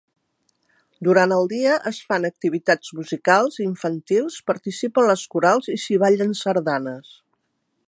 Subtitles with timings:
[1.07, 7.17] Durant el dia es fan activitats musicals, infantils, participen les corals i s'hi ballen sardanes.